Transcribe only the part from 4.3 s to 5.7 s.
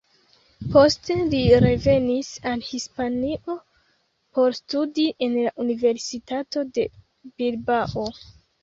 por studi en la